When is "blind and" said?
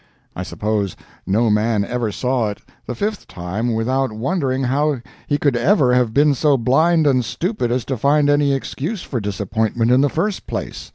6.57-7.23